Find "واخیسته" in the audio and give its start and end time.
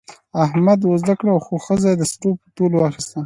2.75-3.17